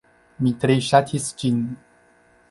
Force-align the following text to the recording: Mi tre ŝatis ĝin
Mi 0.45 0.53
tre 0.63 0.77
ŝatis 0.85 1.27
ĝin 1.43 1.59